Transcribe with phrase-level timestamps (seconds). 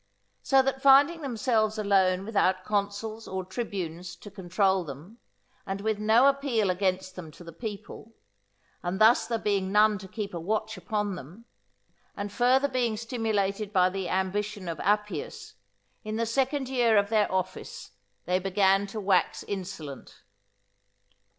[0.41, 5.19] So that finding themselves alone without consuls or tribunes to control them,
[5.63, 8.11] and with no appeal against them to the people,
[8.81, 11.45] and thus there being none to keep a watch upon them,
[12.17, 15.53] and further being stimulated by the ambition of Appius,
[16.03, 17.91] in the second year of their office
[18.25, 20.23] they began to wax insolent.